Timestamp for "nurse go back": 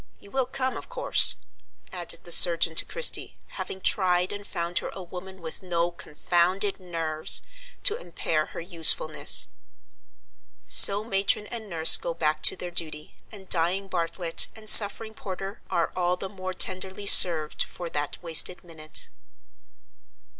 11.69-12.41